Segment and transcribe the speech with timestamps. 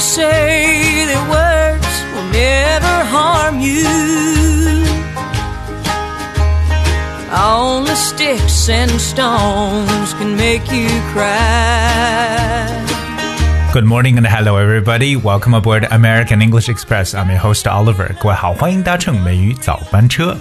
[0.00, 3.84] say that words will never harm you.
[7.32, 12.68] Only sticks and stones can make you cry.
[13.72, 15.16] Good morning and hello everybody.
[15.16, 17.14] Welcome aboard American English Express.
[17.14, 18.14] I'm your host Oliver.
[18.18, 20.36] 各位好，欢迎搭乘美语早班车。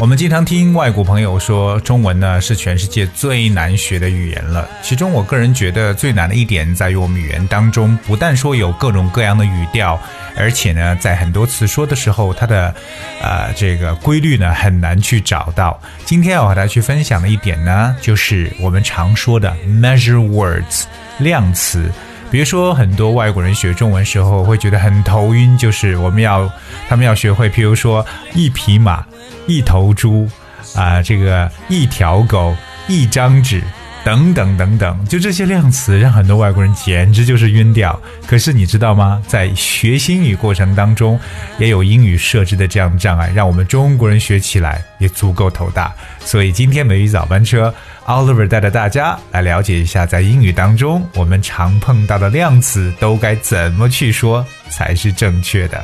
[0.00, 4.68] 我们经常听外国朋友说，中文呢是全世界最难学的语言了。
[4.80, 10.00] 其中，我个人觉得最难的一点在于我们语言当中，不但说有各种各样的语调，
[10.36, 12.72] 而且呢，在很多词说的时候，它的
[13.20, 15.78] 呃这个规律呢很难去找到。
[16.04, 20.84] 今天要和大家去分享的一点呢，就是我们常说的 measure words
[21.18, 21.90] 量词。
[22.30, 26.48] 比如说，很多外国人学中文时候会觉得很头晕，就是我们要
[26.88, 29.04] 他们要学会，譬如说一匹马。
[29.48, 30.28] 一头猪，
[30.76, 32.54] 啊，这个一条狗，
[32.86, 33.62] 一张纸，
[34.04, 37.98] 等等等等，就这些量词，让很多外国人简直就是晕掉。
[38.26, 39.22] 可是你知道吗？
[39.26, 41.18] 在学英语过程当中，
[41.58, 45.92] 也有英语设置的这样的障碍，让我们中国人学起来也足够头大。
[46.20, 47.74] 所以今天美语早班车
[48.06, 55.82] ，Oliver 带着大家来了解一下，在英语当中我们常碰到的量词都该怎么去说才是正确的。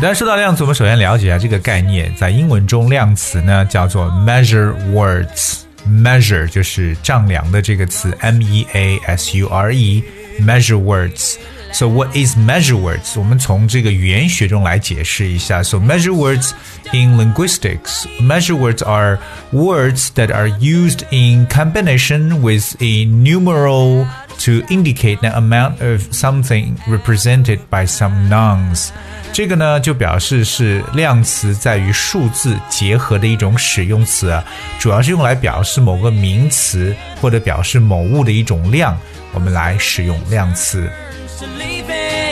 [0.00, 2.14] 那说到量词，我们首先了解一下这个概念。
[2.16, 10.02] 在英文中，量词呢叫做 measure words。measure 就是丈量的这个词，m e a s u r e
[10.40, 13.18] measure words。So what is measure words？
[13.18, 15.62] 我们从这个语言学中来解释一下。
[15.62, 16.52] So measure words
[16.92, 19.18] in linguistics, measure words are
[19.52, 24.06] words that are used in combination with a numeral
[24.40, 28.90] to indicate the amount of something represented by some nouns。
[29.33, 34.43] 这个呢，就表示是量词在于数字结合的一种使用词啊，
[34.77, 38.97] 主要是用来表示某个名词或者表示某物的一种量，
[39.33, 40.91] 我们来使用量词。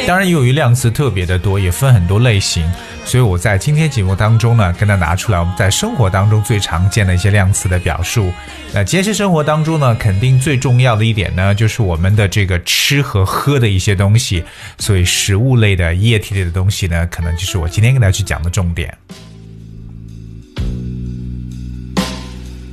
[0.05, 2.69] 当然，由于量词特别的多，也分很多类型，
[3.09, 8.31] 所以我在今天节目当中呢，跟它拿出来我们在生活当中最常见的一些量词的表述。
[8.71, 14.43] 那节食生活当中呢，肯定最重要的一点呢，就是我们的这个吃和喝的一些东西，
[14.77, 18.95] 所以食物类的、液体类的东西呢，可能就是我今天跟大家去讲的重点。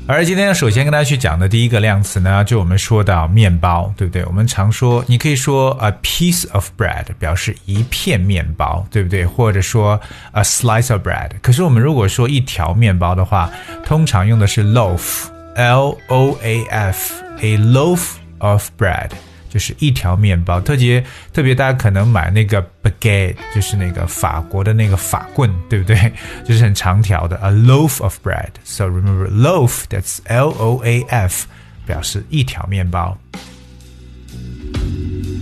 [0.09, 4.25] 而今天要首先跟大家去讲的第一个量词呢，就我们说到面包，对不对？
[4.27, 9.27] 我们常说，你可以说 a piece of bread 表示一片面包，对不对？
[9.27, 10.01] 或者说
[10.31, 11.31] a slice of bread。
[11.43, 13.51] 可是我们如果说一条面包的话，
[13.85, 19.11] 通常用的是 loaf，l o a f，a loaf of bread。
[19.57, 21.03] 就是一条面包，特别
[21.33, 26.13] 特别，大家可能买那个 baguette，就是那个法国的那个法棍，对不对？
[26.45, 28.51] 就是很长条的，a loaf of bread。
[28.65, 31.47] So remember loaf, that's L O A F，
[31.87, 33.17] 表示一条面包。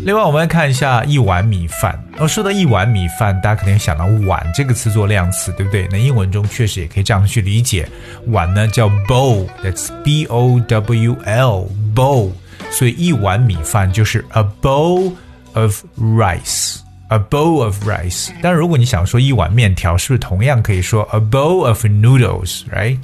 [0.04, 2.00] 另外，我们来看一下一碗米饭。
[2.18, 5.88] 我说到一碗米饭，大家肯定想到碗这个词做量词，对不对？
[5.90, 7.88] 那英文中确实也可以这样去理解，
[8.28, 12.30] 碗呢叫 bowl，that's B O W L，bowl。
[12.73, 15.13] 所以一碗米饭就是 a bowl
[15.53, 18.29] of rice，a bowl of rice。
[18.41, 22.97] 但如果你想说一碗面条，是不是同样可以说 a bowl of noodles，right？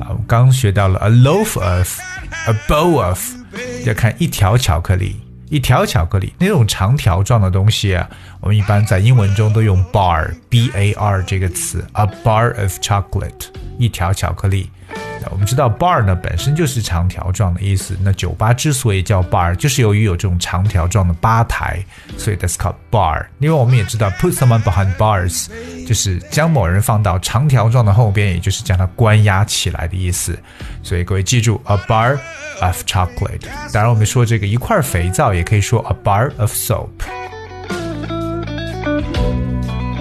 [0.00, 3.20] 啊，我刚学到了 a loaf of，a bowl of，
[3.84, 5.16] 要看一条巧克力，
[5.48, 8.08] 一条巧克力那种长条状的东西啊，
[8.40, 13.48] 我们一般在英文中都用 bar，b a r 这个词，a bar of chocolate，
[13.78, 14.70] 一条巧克力。
[15.31, 17.95] 我们知道 bar 呢本身就是长条状的意思。
[18.01, 21.83] 那酒吧之所以叫 bar，就是由于有这种长条状的吧台，
[22.17, 23.25] 所以 that's called bar。
[23.39, 25.47] 另外我们也知道 put someone behind bars，
[25.85, 30.37] 就是将某人放到长条状的后边，也就是将他关押起来的意思。
[30.83, 32.17] 所以各位记住 a bar
[32.61, 33.45] of chocolate。
[33.71, 36.89] 当然我们说这个一块肥皂也可以说 a bar of soap。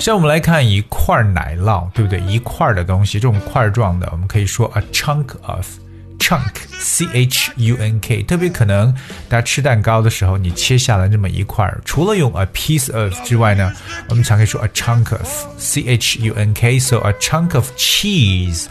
[0.00, 2.20] 像我们来看一块奶酪，对不对？
[2.20, 8.22] 一块的东西，这种块状的，我们可以说 a chunk of，chunk，c h u n k。
[8.22, 8.92] 特别可能
[9.30, 13.72] 大家吃蛋糕的时候，你切下来那么一块儿，除了用 a piece of 之外呢，
[14.10, 16.78] 我们常可以说 a chunk of，c h u n k。
[16.78, 18.66] So a chunk of cheese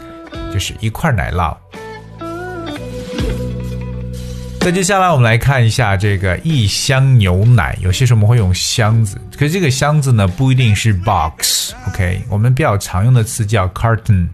[0.52, 1.56] 就是一块奶酪。
[4.63, 14.27] 那接下来我们来看一下这个一箱牛奶，有些时候我们会用箱子，可是这个箱子呢不一定是 box，OK，我们比较常用的词叫 carton。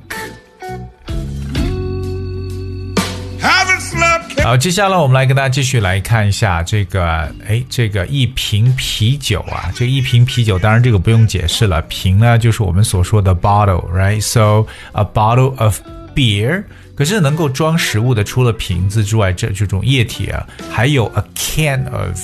[4.45, 7.03] 好，接下来我们来跟大家继续来看一下这个，
[7.49, 15.81] 哎，这个一瓶啤酒啊，这一瓶啤酒，当然这个不用解释了，瓶呢就是我们所说的 bottle，right？So a bottle of
[16.15, 16.63] beer，
[16.95, 22.21] 可是能够装食物的，除了瓶子之外，这这种液体啊，还有 a can of，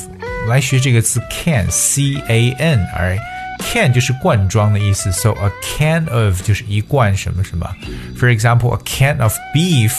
[0.46, 7.66] 来学这个词 can，c a n，right？can 就是罐装的意思，so a can of 就是一罐什么什么
[8.14, 9.94] ，for example，a can of beef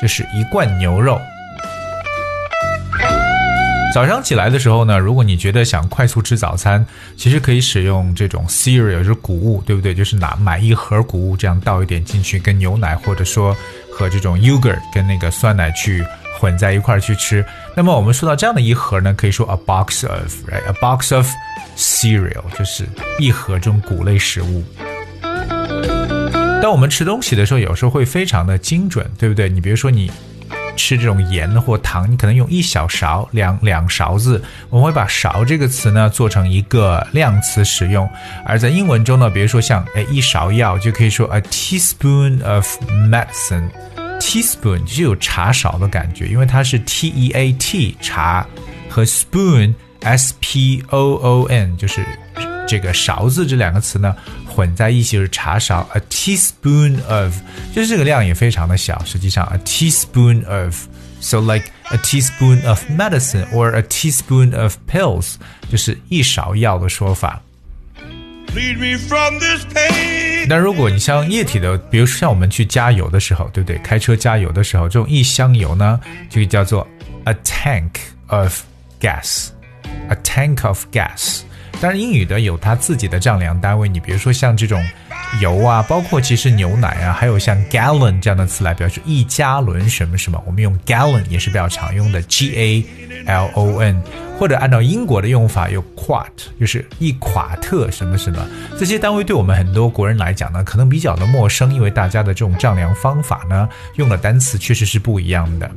[0.00, 1.20] 就是一罐牛肉。
[3.96, 6.84] 早上起来的时候呢，如果你觉得想快速吃早餐，
[7.16, 9.94] 其实可以使用这种 cereal，就是谷物，对不对？
[9.94, 13.56] 就是拿买一盒谷物，这样倒一点进去，跟牛奶或者说
[13.90, 16.04] 和这种 yogurt 跟那个酸奶去
[16.38, 17.42] 混在一块儿去吃。
[17.74, 21.26] 那么我们说到这样的一盒呢，可以说 a box of，right？a box of
[21.74, 22.84] cereal 就是
[23.18, 24.62] 一盒这种谷类食物。
[26.60, 29.48] 当我们吃东西的时候，有时候会非常的精准，对不对？
[29.48, 30.12] 你比如说你。
[30.76, 34.42] 吃这种盐或糖，你可能用一小勺、两两勺子。
[34.70, 38.08] 我们会把“勺”这个词呢做成一个量词使用。
[38.44, 42.78] 而在英文中呢，比如说像哎一勺药，就可以说 a teaspoon of
[43.10, 43.68] medicine。
[44.20, 48.46] teaspoon 就有茶勺的感觉，因为它是 t e a t 茶
[48.88, 52.04] 和 spoon s p o o n 就是
[52.67, 54.15] 这个勺子这两个词呢。
[54.53, 57.33] 混在一起就是茶勺，a teaspoon of，
[57.73, 59.01] 就是这个量也非常的小。
[59.05, 65.35] 实际上，a teaspoon of，so like a teaspoon of medicine or a teaspoon of pills，
[65.69, 67.41] 就是一勺药的说法。
[70.49, 73.77] 那如果你像液体的，比如说像我们去加油的时候，对不对？
[73.77, 75.97] 开车加油的时候，这种一箱油呢，
[76.29, 76.85] 就叫做
[77.23, 77.91] a tank
[78.27, 78.63] of
[78.99, 81.43] gas，a tank of gas。
[81.80, 83.88] 当然，英语的有它自己的丈量单位。
[83.88, 84.82] 你比如说像这种
[85.40, 92.84] 油啊，包括其实牛奶啊，还有像 gallon 这样的词来表示一加仑什么什么，我们用 gallon 也是比较常用的，g a
[93.26, 94.02] l o n。
[94.38, 96.26] 或者按照英国的用法，有 quart，
[96.60, 98.46] 就是一垮特什么什么。
[98.78, 105.70] 这些单位对我们很多国人来讲呢，可能比较的陌生，因为大家的这种丈量方法呢，用的单词确实是不一样的。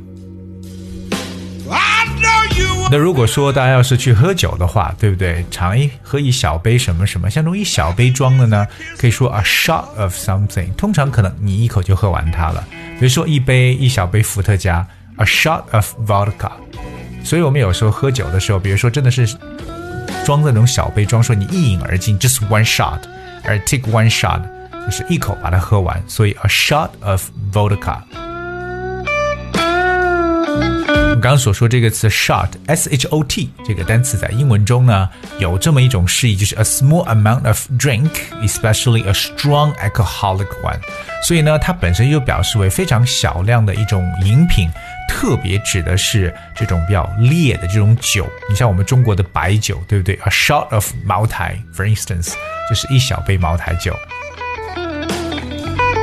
[2.90, 5.44] 那如果说大家要是去喝酒的话，对不对？
[5.48, 8.66] 尝一喝一小杯什么什么，像这种一小杯装的呢，
[8.98, 10.72] 可以说 a shot of something。
[10.74, 12.66] 通常可能你一口就喝完它了。
[12.98, 14.84] 比如说一杯一小杯伏特加
[15.18, 16.50] ，a shot of vodka。
[17.22, 19.24] 所以我们有时候喝酒的时候，比如说真的是
[20.24, 22.98] 装在那种小杯装，说你一饮而尽，just one shot，
[23.44, 24.42] 而 take one shot
[24.84, 26.02] 就是一口把它喝完。
[26.08, 27.98] 所以 a shot of vodka。
[31.20, 35.06] 们刚刚所说这个词 shot，s h o t 这个单词在英文中呢
[35.38, 40.80] 有这么一种释义，就是 a small amount of drink，especially a strong alcoholic one。
[41.22, 44.70] 所以呢，它本身又表示为非常小量的一种饮品，
[45.10, 48.26] 特别指的是这种比较烈的这种酒。
[48.48, 52.32] 你像我们中国的白酒，对不对？A shot of 茅台，for instance，
[52.66, 53.94] 就是一小杯茅台酒。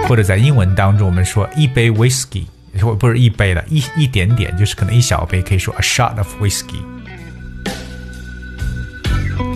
[0.07, 2.45] 或者在英文当中，我们说一杯 whisky。
[2.77, 6.81] 或不是一杯了，一一点点，就是可能一小杯，可以说 a shot of whiskey。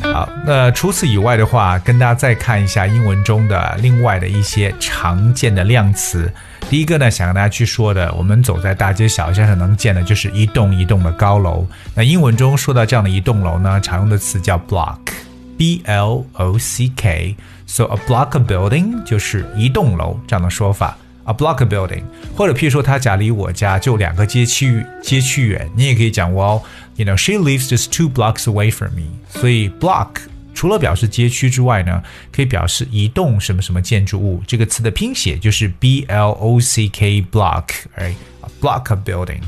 [0.02, 6.32] 好，那除此以外的话，跟大家再看一下英文中的另外的一些常见的量词。
[6.70, 11.66] 第一个呢，想跟大家去说的，我们走在大街小巷上能见的，就是一栋一栋的高楼。
[11.96, 17.36] 那英文中说到这样的一栋楼呢，常用的词叫 block，b l o c k。
[17.66, 20.98] So a block of building 就是一栋楼这样的说法。
[21.26, 22.04] A block building，
[22.36, 29.08] 或者譬如说他家离我家就两个街区街区远，你也可以讲，Well，you know she lives just two blocks away from me。
[29.30, 30.08] 所以 block
[30.56, 32.02] 除了表示街区之外呢，
[32.32, 34.42] 可以表示一栋什么什么建筑物。
[34.48, 39.42] 这个词的拼写就是 B L O C K block，哎，a block building。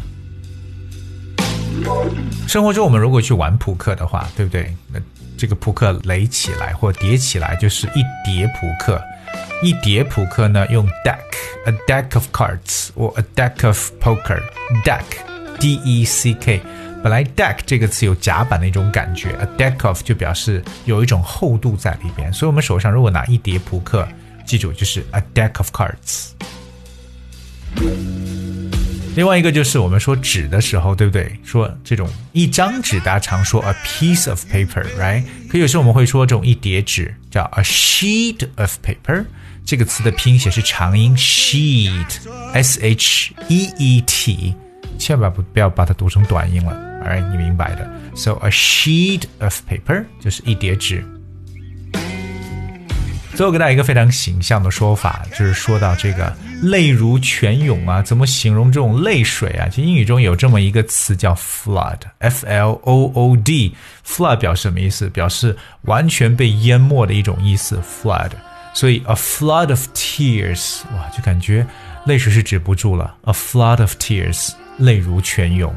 [2.48, 4.74] 生活中我们如果去玩扑克的话，对不对？
[4.92, 5.00] 那
[5.36, 9.01] 这个扑克垒起来或叠起来就是一叠扑克。
[9.63, 16.62] 一叠扑克呢，用 deck，a deck of cards，或 a deck of poker，deck，d e c k。
[17.01, 22.32] 本来 deck 这个词有甲板的一种感觉，a deck of 就表示有一种厚度在里边。
[22.34, 24.05] 所以，我们手上如果拿一叠扑克，
[24.46, 26.32] 记住就是 a deck of cards。
[29.15, 31.39] 另外一个就是我们说纸的时候，对不对？
[31.46, 35.24] 说这种一张纸，大家常说 a piece of paper，right？
[35.50, 39.24] 可有时候我们会说这种一叠纸叫 a sheet of paper。
[39.65, 44.53] 这个词的拼写是长音 sheet，s h e e t，
[45.00, 47.89] 千万不不要把它读成短音了哎你明白的。
[48.15, 51.03] So a sheet of paper 就是一叠纸。
[53.36, 59.67] 最后给大家一个非常形象的说法，就是说到这个泪如泉涌啊，怎么形容这种泪水啊？
[59.70, 65.10] 其实英语中有这么一个词叫 flood，f l o o d，flood 表示什么意思？
[65.10, 68.29] 表示完全被淹没的一种意思，flood。
[68.74, 71.65] 所以 a flood of tears，哇，就感觉
[72.06, 75.74] 泪水是止不住了，a flood of tears，泪如泉涌。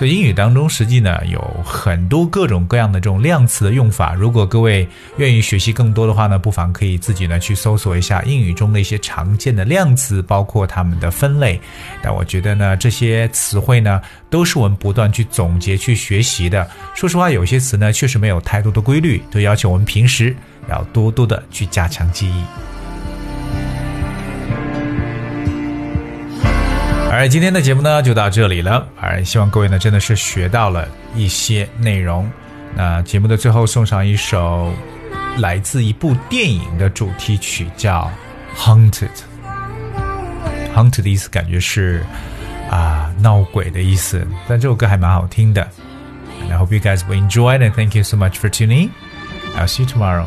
[0.00, 4.14] 所以英语当中，实际呢有很多各种各样的这种量词的用法。
[4.14, 4.88] 如果各位
[5.18, 11.60] 愿意学习更多的话呢，不妨可以自己呢去搜索一下英语中的一些常见的量词，包括它们的分类。
[12.00, 16.66] 但我觉得呢，这些词汇呢，都是我们不断去总结、去学习的。
[16.94, 20.34] 说实话，有些词呢确实没有太多的规律，都要求我们平时
[20.70, 22.79] 要多多的去加强记忆。
[27.12, 32.30] 而今天的节目呢就到这里了，而希望各位呢真的是学到了一些内容。
[32.74, 34.72] 那节目的最后送上一首
[35.38, 38.08] 来自一部电影的主题曲，叫
[38.58, 39.08] 《Hunted》。
[40.74, 42.04] Hunted 的意思感觉是
[42.70, 45.68] 啊闹鬼的意思，但这首歌还蛮好听的。
[46.48, 48.90] I hope you guys will enjoy it and thank you so much for tuning.
[49.56, 50.26] I'll see you tomorrow.